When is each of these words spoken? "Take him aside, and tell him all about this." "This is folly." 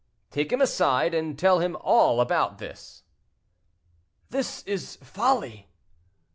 "Take 0.31 0.51
him 0.51 0.61
aside, 0.61 1.13
and 1.13 1.37
tell 1.37 1.59
him 1.59 1.77
all 1.79 2.21
about 2.21 2.57
this." 2.57 3.03
"This 4.31 4.63
is 4.63 4.95
folly." 5.03 5.69